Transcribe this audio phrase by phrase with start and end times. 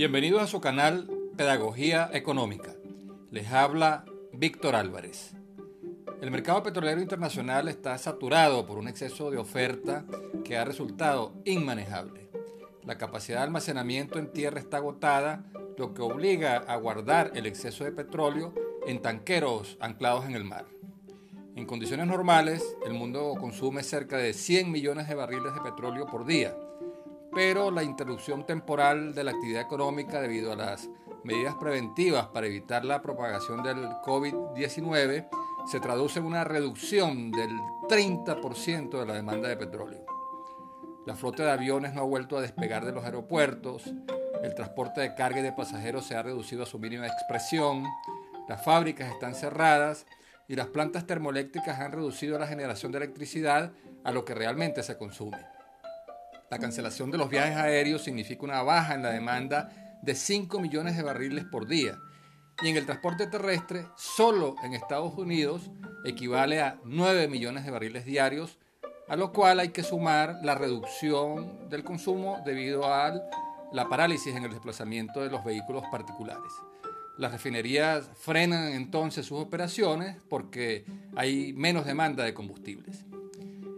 [0.00, 2.74] Bienvenidos a su canal Pedagogía Económica.
[3.30, 5.34] Les habla Víctor Álvarez.
[6.22, 10.06] El mercado petrolero internacional está saturado por un exceso de oferta
[10.42, 12.30] que ha resultado inmanejable.
[12.82, 15.44] La capacidad de almacenamiento en tierra está agotada,
[15.76, 18.54] lo que obliga a guardar el exceso de petróleo
[18.86, 20.64] en tanqueros anclados en el mar.
[21.56, 26.24] En condiciones normales, el mundo consume cerca de 100 millones de barriles de petróleo por
[26.24, 26.56] día,
[27.32, 30.88] pero la interrupción temporal de la actividad económica debido a las
[31.24, 35.28] medidas preventivas para evitar la propagación del COVID-19
[35.70, 37.50] se traduce en una reducción del
[37.88, 40.04] 30% de la demanda de petróleo.
[41.06, 43.92] La flota de aviones no ha vuelto a despegar de los aeropuertos,
[44.42, 47.84] el transporte de carga y de pasajeros se ha reducido a su mínima expresión,
[48.48, 50.06] las fábricas están cerradas
[50.48, 53.72] y las plantas termoeléctricas han reducido la generación de electricidad
[54.02, 55.38] a lo que realmente se consume.
[56.50, 60.96] La cancelación de los viajes aéreos significa una baja en la demanda de 5 millones
[60.96, 61.96] de barriles por día
[62.60, 65.70] y en el transporte terrestre, solo en Estados Unidos,
[66.04, 68.58] equivale a 9 millones de barriles diarios,
[69.08, 73.14] a lo cual hay que sumar la reducción del consumo debido a
[73.72, 76.52] la parálisis en el desplazamiento de los vehículos particulares.
[77.16, 83.04] Las refinerías frenan entonces sus operaciones porque hay menos demanda de combustibles.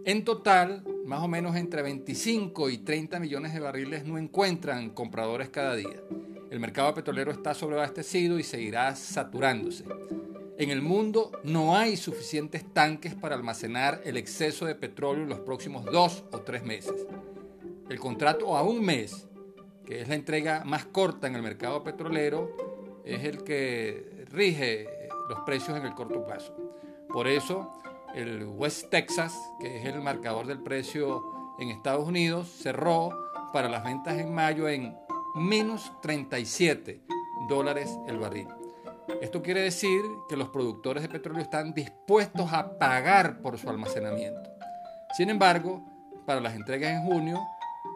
[0.05, 5.49] En total, más o menos entre 25 y 30 millones de barriles no encuentran compradores
[5.49, 6.01] cada día.
[6.49, 9.85] El mercado petrolero está sobreabastecido y seguirá saturándose.
[10.57, 15.39] En el mundo no hay suficientes tanques para almacenar el exceso de petróleo en los
[15.39, 17.07] próximos dos o tres meses.
[17.89, 19.27] El contrato a un mes,
[19.85, 24.87] que es la entrega más corta en el mercado petrolero, es el que rige
[25.27, 26.55] los precios en el corto plazo.
[27.09, 27.73] Por eso,
[28.13, 31.23] el West Texas, que es el marcador del precio
[31.59, 33.09] en Estados Unidos, cerró
[33.51, 34.95] para las ventas en mayo en
[35.35, 37.01] menos 37
[37.47, 38.47] dólares el barril.
[39.21, 44.49] Esto quiere decir que los productores de petróleo están dispuestos a pagar por su almacenamiento.
[45.17, 45.83] Sin embargo,
[46.25, 47.41] para las entregas en junio,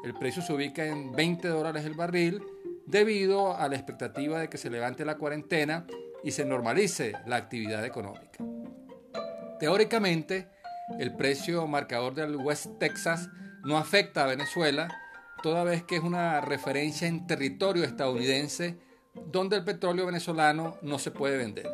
[0.04, 2.44] el precio se ubica en 20 dólares el barril
[2.86, 5.86] debido a la expectativa de que se levante la cuarentena
[6.24, 8.44] y se normalice la actividad económica.
[9.60, 10.48] Teóricamente,
[11.00, 13.30] el precio marcador del West Texas
[13.64, 14.88] no afecta a Venezuela,
[15.42, 18.78] toda vez que es una referencia en territorio estadounidense
[19.32, 21.68] donde el petróleo venezolano no se puede vender.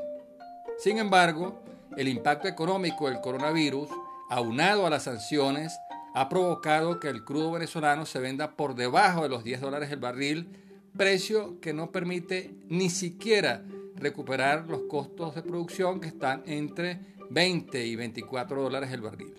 [0.77, 1.61] Sin embargo,
[1.97, 3.89] el impacto económico del coronavirus,
[4.29, 5.77] aunado a las sanciones,
[6.15, 9.99] ha provocado que el crudo venezolano se venda por debajo de los 10 dólares el
[9.99, 10.49] barril
[10.95, 13.63] precio que no permite ni siquiera
[13.95, 16.99] recuperar los costos de producción que están entre
[17.33, 19.33] 20 y 24 dólares el barril.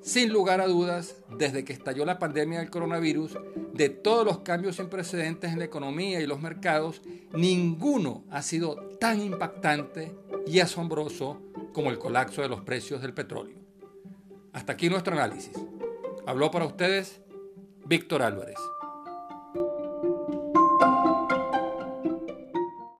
[0.00, 3.38] Sin lugar a dudas, desde que estalló la pandemia del coronavirus,
[3.72, 7.00] de todos los cambios sin precedentes en la economía y los mercados,
[7.32, 10.14] ninguno ha sido tan impactante
[10.46, 11.40] y asombroso
[11.72, 13.56] como el colapso de los precios del petróleo.
[14.52, 15.58] Hasta aquí nuestro análisis.
[16.26, 17.20] Habló para ustedes
[17.86, 18.58] Víctor Álvarez.